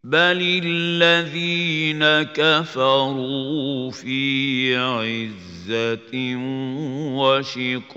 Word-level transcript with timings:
بل 0.10 0.42
الذين 0.66 2.02
كفروا 2.34 3.92
في 3.92 4.76
عزة 4.76 6.36
وشقاق 7.14 7.90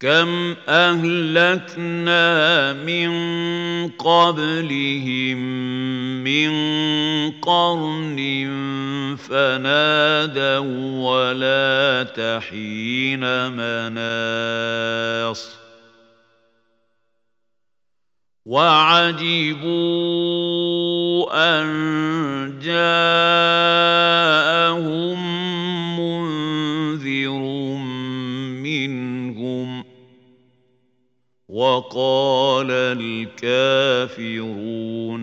كم 0.00 0.54
أهلكنا 0.68 2.22
من 2.72 3.10
قبلهم 3.88 5.38
من 6.24 6.50
قرن 7.40 8.18
فنادوا 9.28 11.10
ولا 11.10 12.02
تحين 12.02 13.50
مناص 13.50 15.67
وعجبوا 18.48 19.68
أن 21.36 21.68
جاءهم 22.64 23.98
منذر 26.00 27.42
منهم 28.64 29.84
وقال 31.48 32.70
الكافرون 33.00 34.06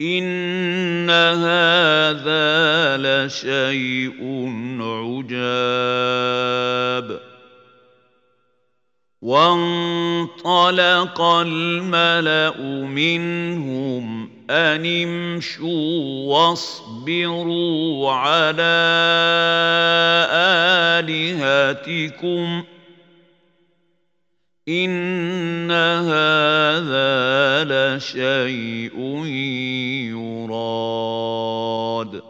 إن 0.00 1.10
هذا 1.10 2.96
لشيء 2.96 4.18
عجاب. 4.80 5.30
وانطلق 9.22 11.20
الملأ 11.20 12.60
منهم 12.84 14.39
أن 14.50 14.86
امشوا 14.86 16.26
واصبروا 16.26 18.12
على 18.12 18.80
آلهتكم 20.98 22.64
إن 24.68 25.70
هذا 25.70 27.64
لشيء 27.64 28.98
يراد 30.50 32.29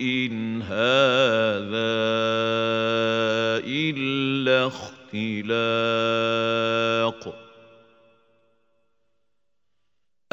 إن 0.00 0.62
هذا 0.62 1.94
إلا 3.66 4.66
اختلاق 4.66 5.74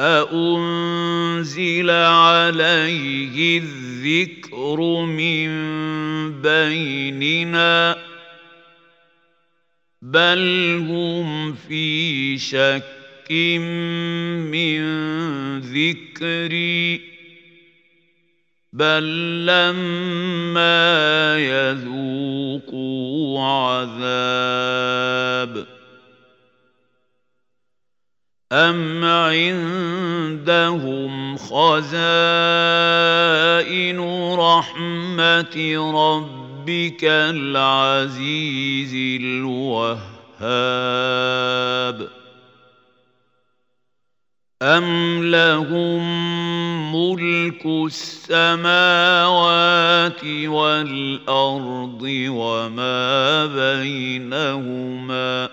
أأنزل 0.00 1.90
عليه 1.90 3.58
الذكر 3.58 4.80
من 5.04 5.52
بيننا 6.42 7.94
ۖ 8.08 8.11
بل 10.12 10.84
هم 10.88 11.54
في 11.54 12.38
شك 12.38 13.32
من 14.52 14.80
ذكري 15.60 17.00
بل 18.72 19.46
لما 19.46 21.38
يذوقوا 21.38 23.44
عذاب. 23.44 23.92
أم 28.52 29.04
عندهم 29.04 30.32
خزائن 31.36 32.00
رحمة 34.38 35.56
ربهم 35.94 36.41
ربك 36.62 37.04
العزيز 37.04 38.94
الوهاب. 39.22 39.98
أم 44.62 45.30
لهم 45.30 46.02
ملك 46.94 47.66
السماوات 47.66 48.64
والأرض 50.24 52.02
وما 52.28 53.46
بينهما 53.46 55.48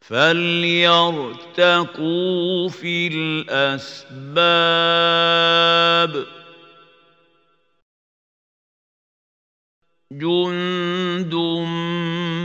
فليرتقوا 0.00 1.38
في 2.68 3.06
الأسباب. 3.06 4.04
جند 10.18 11.34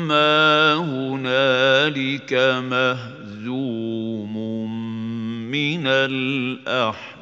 ما 0.07 0.75
هنالك 0.75 2.33
مهزوم 2.69 4.35
من 5.51 5.87
الأحزاب. 5.87 7.19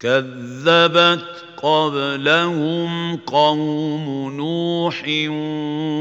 كذبت 0.00 1.44
قبلهم 1.62 3.16
قوم 3.16 4.36
نوح 4.36 5.04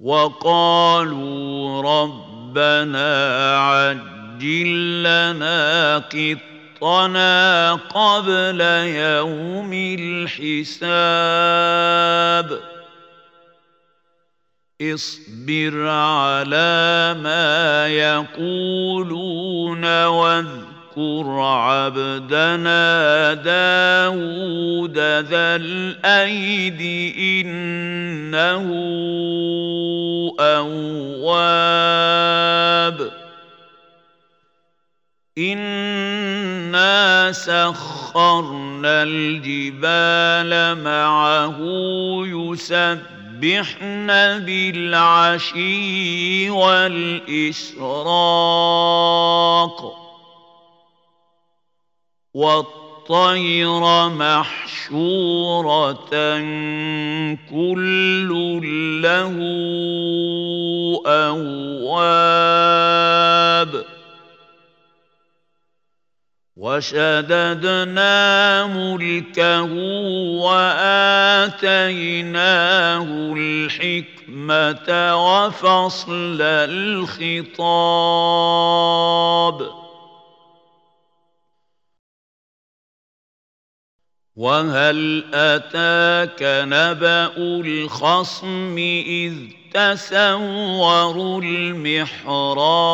وقالوا 0.00 1.82
ربنا 1.82 3.10
عجل 3.58 5.02
لنا 5.02 5.98
قطنا 5.98 7.74
قبل 7.74 8.60
يوم 8.94 9.72
الحساب. 9.98 10.88
اصبر 14.82 15.88
على 15.88 17.16
ما 17.22 17.88
يقولون 17.88 19.04
واذكر 20.04 20.77
عبدنا 21.40 23.34
داود 23.34 24.98
ذا 24.98 25.56
الأيد 25.56 26.80
إنه 27.46 28.66
أواب. 30.40 31.78
إنا 35.38 37.32
سخرنا 37.32 39.02
الجبال 39.02 40.82
معه 40.84 41.58
يسبح 42.26 43.18
يسبحن 43.42 44.10
بالعشي 44.44 45.70
والإشراق 46.50 47.78
والطير 52.38 53.82
محشورة 54.08 55.96
كل 57.50 58.30
له 59.02 59.36
أواب. 61.06 62.38
وشددنا 66.56 68.16
ملكه 68.66 69.72
وآتيناه 70.42 71.62
الحكمة 73.36 74.88
وفصل 75.26 76.38
الخطاب. 76.40 77.48
وهل 84.38 85.24
اتاك 85.34 86.42
نبا 86.42 87.30
الخصم 87.36 88.76
اذ 89.06 89.34
تسوروا 89.74 91.42
المحراب 91.42 92.88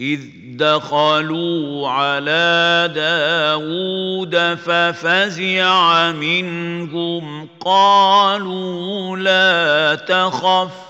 إذ 0.00 0.20
دخلوا 0.56 1.88
على 1.88 2.90
داود 2.94 4.36
ففزع 4.54 6.12
منهم 6.12 7.48
قالوا 7.60 9.16
لا 9.16 9.94
تخف 9.94 10.89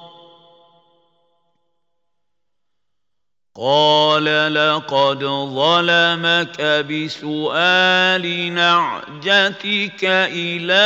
قال 3.63 4.25
لقد 4.53 5.23
ظلمك 5.53 6.61
بسؤال 6.89 8.53
نعجتك 8.53 10.03
إلى 10.33 10.81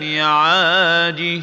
نعاجه 0.00 1.42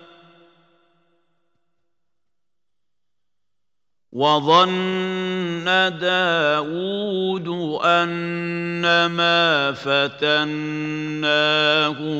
وظن 4.11 5.63
داود 5.99 7.47
أنما 7.83 9.71
فتناه 9.71 11.15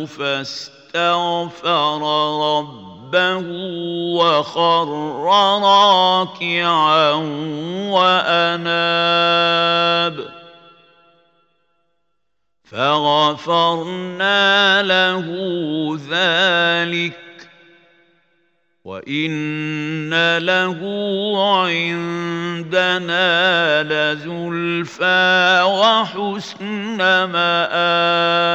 فاستغفر 0.05 2.01
ربه 2.57 3.43
وخر 4.15 4.87
راكعا 5.23 7.11
وأناب 7.91 9.51
فغفرنا 12.71 14.41
له 14.83 15.27
ذلك 16.09 17.30
وان 18.91 20.37
له 20.37 20.79
عندنا 21.63 23.23
لزلفى 23.83 25.61
وحسن 25.65 26.97
مآب 27.31 28.51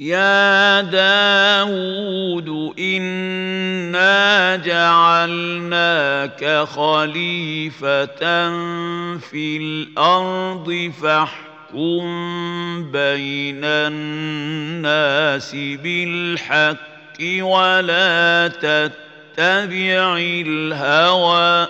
يا 0.00 0.80
داود 0.80 2.48
إنا 2.78 4.56
جعلناك 4.56 6.44
خليفة 6.68 8.18
في 9.18 9.56
الأرض 9.56 10.92
فاحكم 11.02 11.49
فاحكم 11.70 12.92
بين 12.92 13.64
الناس 13.64 15.54
بالحق 15.54 17.20
ولا 17.40 18.48
تتبع 18.48 20.16
الهوى 20.18 21.68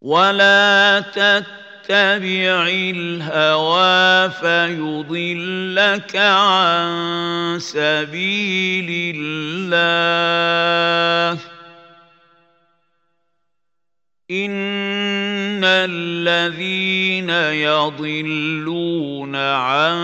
ولا 0.00 1.00
تتبع 1.00 2.66
الهوى 2.68 4.30
فيضلك 4.30 6.16
عن 6.16 7.58
سبيل 7.60 9.16
الله 9.16 11.51
إن 14.32 15.64
الذين 15.64 17.30
يضلون 17.68 19.36
عن 19.36 19.96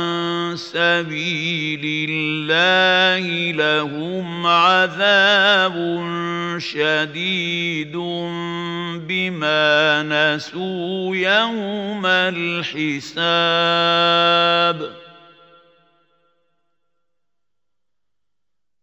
سبيل 0.57 2.09
الله 2.11 3.53
لهم 3.53 4.47
عذاب 4.47 5.77
شديد 6.59 7.97
بما 9.09 10.03
نسوا 10.03 11.17
يوم 11.17 12.07
الحساب 12.07 13.49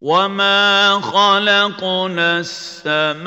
وما 0.05 1.01
خلقنا 1.01 2.45
السماء 2.45 3.25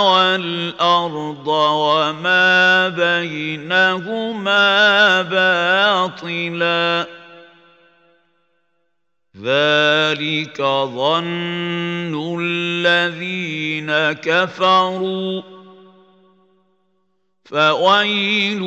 والارض 0.00 1.48
وما 1.48 2.88
بينهما 2.88 4.62
باطلا 5.22 7.06
ذلك 9.36 10.62
ظن 10.96 12.40
الذين 12.40 13.92
كفروا 14.12 15.51
فويل 17.52 18.62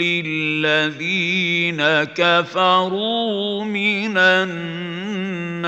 للذين 0.00 1.82
كفروا 2.04 3.64
من 3.64 4.18
النار 4.18 5.64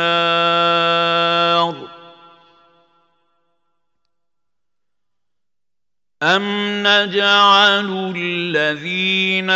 أم 6.23 6.43
نجعل 6.87 8.15
الذين 8.17 9.51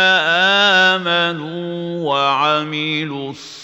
آمنوا 0.95 2.09
وعملوا 2.09 3.29
الصالحات 3.29 3.60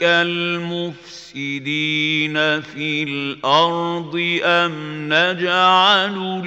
كالمفسدين 0.00 1.16
المفسدين 1.36 2.60
في 2.60 3.02
الأرض 3.02 4.40
ام 4.44 5.08
نجعل 5.12 6.42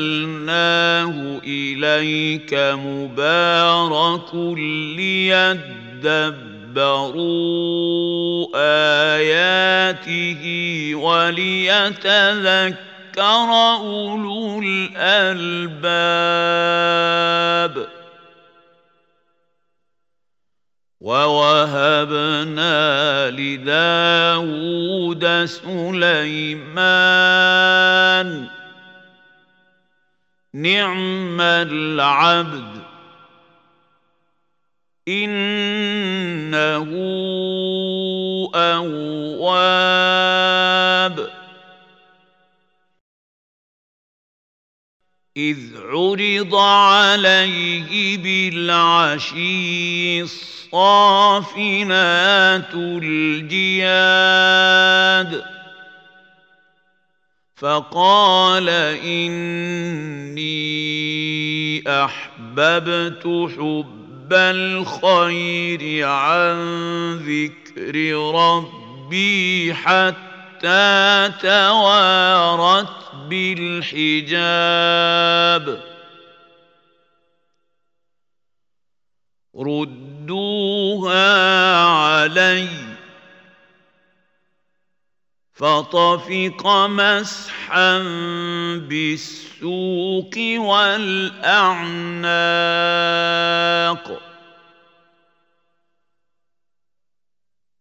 اليك 1.44 2.54
مبارك 2.54 4.36
ليدبر 4.98 6.49
ليدبروا 6.70 8.48
آياته 9.18 10.44
وليتذكر 10.96 12.78
أولو 13.20 14.62
الألباب 14.64 15.90
ووهبنا 21.02 22.50
لداود 23.32 25.26
سليمان 25.46 27.00
نعم 30.54 31.42
العبد 31.42 32.79
إنه 35.10 36.90
أواب. 38.56 40.10
إذ 45.38 45.58
عرض 45.78 46.56
عليه 46.56 48.18
بالعشي 48.18 50.22
الصافنات 50.22 51.54
الجياد. 52.74 53.90
فقال 57.56 58.70
إني 58.70 60.50
أحببت 61.88 63.52
حب 63.58 63.99
حب 64.30 64.34
الخير 64.34 66.08
عن 66.08 66.58
ذكر 67.18 67.96
ربي 68.36 69.74
حتى 69.74 71.32
توارت 71.42 72.88
بالحجاب 73.30 74.60
ردوها 79.56 81.26
علي 81.84 82.89
فطفق 85.60 86.64
مسحا 86.88 88.00
بالسوق 88.88 90.36
والأعناق. 90.38 91.50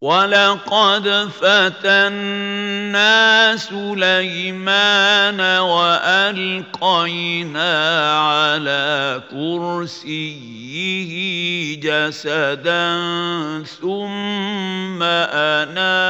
ولقد 0.01 1.29
فتنا 1.41 3.17
سليمان 3.57 5.41
والقينا 5.59 7.73
على 8.19 9.21
كرسيه 9.31 11.11
جسدا 11.79 12.99
ثم 13.81 15.03
اناب. 15.03 16.09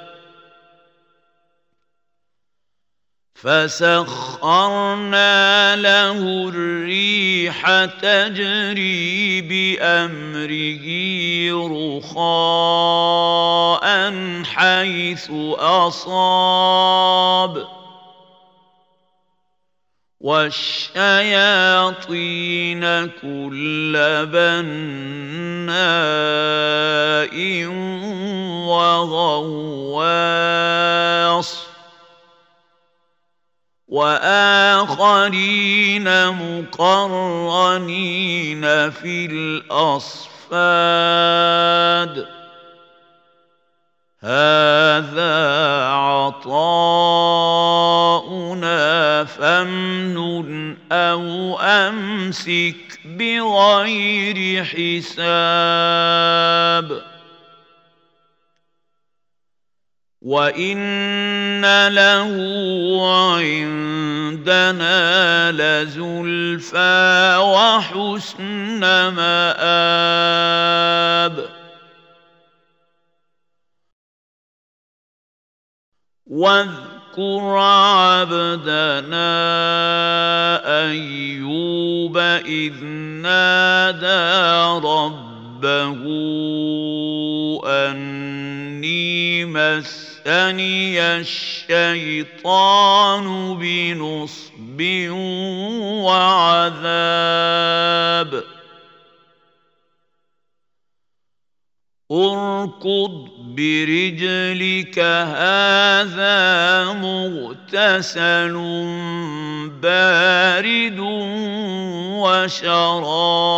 فسخرنا 3.43 5.25
له 5.75 6.49
الريح 6.49 7.85
تجري 7.85 9.41
بأمره 9.41 10.87
رخاء 12.05 13.85
حيث 14.43 15.31
أصاب. 15.57 16.61
والشياطين 20.21 20.93
كل 23.07 23.93
بناء 24.25 24.95
وغواص. 28.69 29.71
وآخرين 33.91 35.47
مقرنين 36.27 37.81
في 38.91 39.25
الأصفاد. 39.25 40.31
هذا 44.23 45.85
عطاؤنا 45.85 46.83
فامنن 49.23 50.77
أو 50.91 51.59
أمسك 51.59 52.99
بغير 53.05 54.63
حساب. 54.63 55.01
وان 60.21 61.87
له 61.87 62.29
عندنا 63.41 64.91
لزلفى 65.51 67.37
وحسن 67.41 68.79
مآب 69.17 70.21
واذكر 76.27 77.57
عبدنا 77.57 79.31
ايوب 80.85 82.17
اذ 82.17 82.83
نادى 83.23 84.85
ربه 84.87 85.30
أني 87.65 89.45
مس 89.45 90.11
مسني 90.21 91.01
الشيطان 91.01 93.25
بنصب 93.57 94.77
وعذاب. 96.05 96.71
اركض 102.11 103.15
برجلك 103.55 104.99
هذا 104.99 106.37
مغتسل 106.93 108.53
بارد 109.81 110.99
وشراب. 112.21 113.51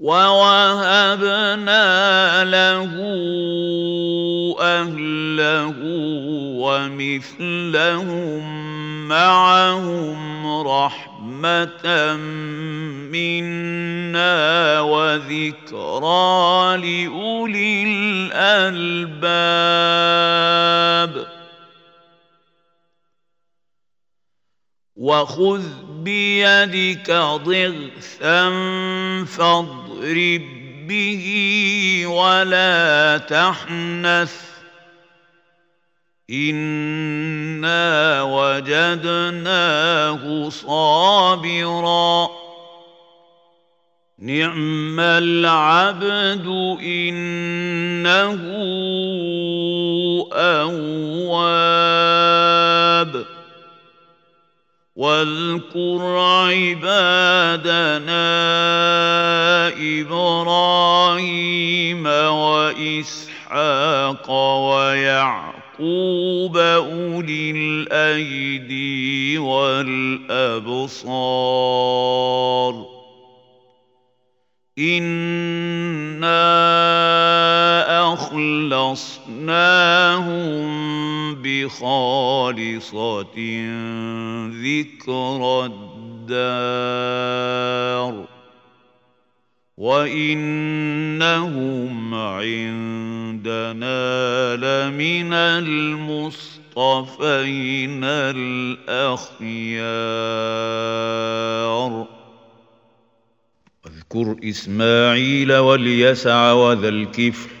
ووهبنا 0.00 1.84
له 2.44 2.90
اهله 4.60 5.74
ومثلهم 6.62 8.42
معهم 9.08 10.46
رحمه 10.68 12.16
منا 13.10 14.80
وذكرى 14.80 16.76
لاولي 16.76 17.84
الالباب 18.32 19.28
وخذ 24.98 25.62
بيدك 26.02 27.10
ضغثا 27.44 28.50
فاضرب 29.24 30.42
به 30.88 31.24
ولا 32.06 33.18
تحنث. 33.18 34.34
انا 36.30 38.22
وجدناه 38.22 39.68
صابرا. 40.48 42.28
نعم 44.18 45.00
العبد 45.00 46.46
انه 46.82 48.38
اواب. 50.32 50.98
واذكر 54.98 56.02
عبادنا 56.18 56.98
إبراهيم 60.00 61.26
وإسحاق 62.26 63.46
ويعقوب 64.70 66.56
أولي 66.56 67.50
الأيدي 67.50 69.38
والأبصار. 69.38 70.18
إنا 74.78 76.38
أخلصناهم 78.12 79.48
بخالصة 81.68 83.36
ذكر 84.48 85.40
الدار 86.24 86.94
وإنهم 89.76 90.94
عندنا 92.14 93.66
لمن 94.56 95.32
المصطفين 95.32 96.74
الأخيار. 98.04 99.38
واذكر 103.84 104.36
إسماعيل 104.48 105.52
واليسع 105.52 106.52
وذا 106.52 106.88
الكفل 106.88 107.57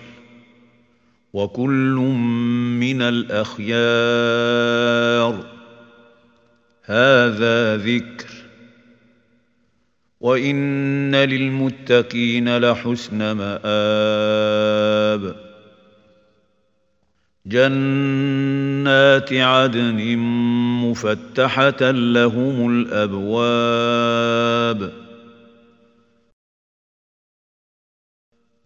وكل 1.32 1.94
من 2.80 3.02
الأخيار. 3.02 3.68
هذا 6.84 7.76
ذكر. 7.76 8.28
وإن 10.20 11.14
للمتقين 11.14 12.58
لحسن 12.58 13.32
مآب. 13.32 15.36
جنات 17.46 19.32
عدن 19.32 20.16
مفتحة 20.84 21.90
لهم 21.90 22.70
الأبواب. 22.70 23.48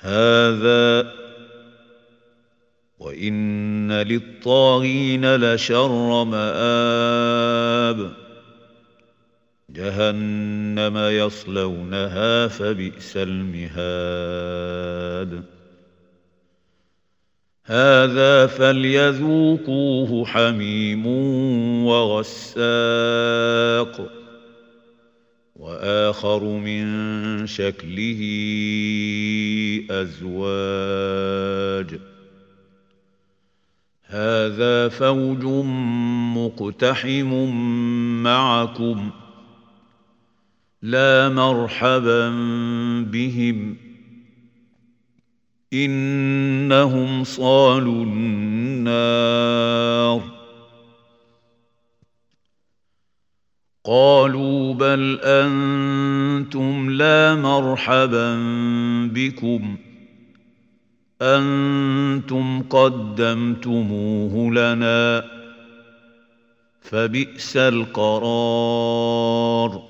هذا 0.00 1.12
وان 2.98 3.92
للطاغين 3.92 5.36
لشر 5.36 6.24
مآب. 6.24 8.12
جهنم 9.70 10.98
يصلونها 10.98 12.48
فبئس 12.48 13.16
المهاد. 13.16 14.00
هذا 17.70 18.46
فليذوقوه 18.46 20.26
حميم 20.26 21.06
وغساق. 21.86 22.60
وآخر 25.56 26.44
من 26.44 27.46
شكله 27.46 28.20
أزواج. 29.90 32.00
هذا 34.04 34.88
فوج 34.88 35.44
مقتحم 36.36 37.52
معكم. 38.22 39.10
لا 40.82 41.28
مرحبا 41.28 42.30
بهم. 43.12 43.89
إنهم 45.72 47.24
صالوا 47.24 48.04
النار. 48.04 50.22
قالوا 53.84 54.74
بل 54.74 55.20
أنتم 55.22 56.90
لا 56.90 57.34
مرحبا 57.34 58.38
بكم. 59.14 59.76
أنتم 61.22 62.62
قدمتموه 62.62 64.52
لنا. 64.52 65.24
فبئس 66.80 67.56
القرار. 67.56 69.89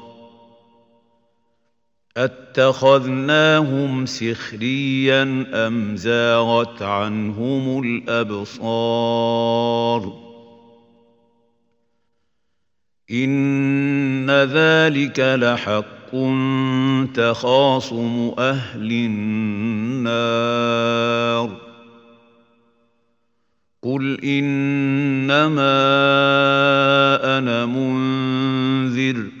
أتخذناهم 2.17 4.05
سخريا 4.05 5.45
أم 5.53 5.95
زاغت 5.95 6.81
عنهم 6.81 7.83
الأبصار؟ 7.83 9.01
إن 13.11 14.31
ذلك 14.31 15.19
لحق 15.19 16.11
تخاصم 17.13 18.31
أهل 18.39 18.91
النار. 18.91 20.41
قل 23.81 24.25
إنما 24.25 25.61
أنا 27.37 27.65
منذر 27.65 29.40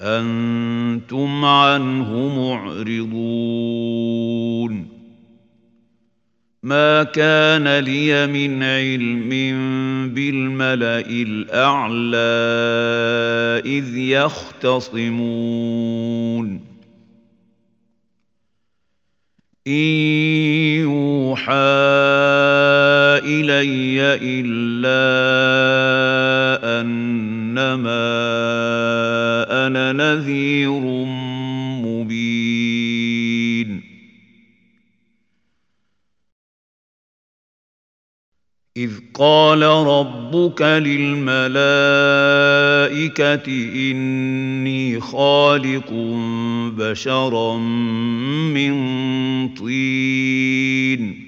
أنتم 0.00 1.44
عنه 1.44 2.38
معرضون. 2.38 3.38
ما 6.62 7.02
كان 7.02 7.78
لي 7.78 8.26
من 8.26 8.62
علم 8.62 9.28
بالملأ 10.14 11.10
الأعلى 11.10 12.18
إذ 13.64 13.96
يختصمون. 13.98 15.38
إن 19.66 19.72
يوحى 20.80 21.52
إلي 23.24 24.18
إلا 24.22 24.98
أنما 26.80 28.08
أنا 29.68 29.92
نذير 29.92 30.80
مبين. 31.84 33.82
إذ 38.76 38.90
قال 39.14 39.62
ربك 39.62 40.62
للملائكة 40.62 41.52
إني 43.90 45.00
خالق 45.00 45.92
بشرا 46.78 47.56
من 48.54 48.74
طين. 49.54 51.27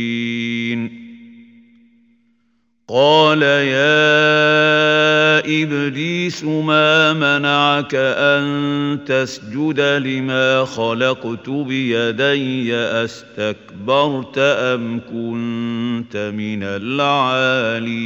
قال 2.93 3.41
يا 3.41 5.39
ابليس 5.39 6.43
ما 6.43 7.13
منعك 7.13 7.95
ان 7.95 8.99
تسجد 9.05 9.79
لما 9.79 10.65
خلقت 10.65 11.49
بيدي 11.49 12.75
استكبرت 12.75 14.37
ام 14.37 14.99
كنت 14.99 16.17
من 16.35 16.63
العالين 16.63 18.01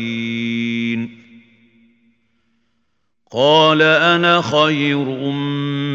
قال 3.31 3.81
أنا 3.81 4.41
خير 4.41 5.09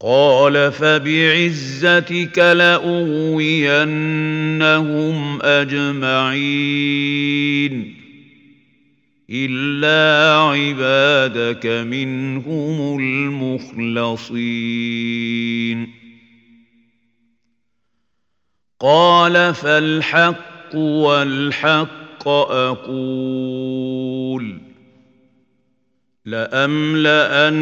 قال 0.00 0.72
فبعزتك 0.72 2.38
لاغوينهم 2.38 3.78
اجمعين 5.42 6.86
الا 9.30 10.36
عبادك 10.40 11.66
منهم 11.66 12.98
المخلصين 12.98 14.46
قال 18.80 19.54
فالحق 19.54 20.74
والحق 20.74 22.28
أقول 22.28 23.86
لأملأن 26.26 27.54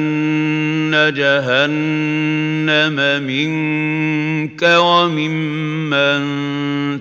جهنم 1.17 2.97
منك 3.23 4.63
وممن 4.63 6.25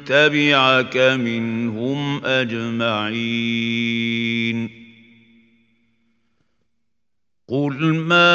تبعك 0.03 0.97
منهم 0.97 2.25
أجمعين. 2.25 3.23
قل 7.49 7.73
ما 7.95 8.33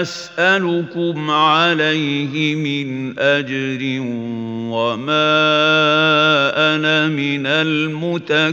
أسألكم 0.00 1.30
عليه 1.30 2.54
من 2.54 3.18
أجر 3.18 4.00
وما 4.72 5.32
أنا 6.74 7.08
من 7.08 7.46
المتكلفين. 7.46 8.52